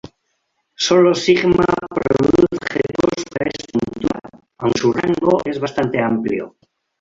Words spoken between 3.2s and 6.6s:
para esta montura, aunque su rango es bastante amplio.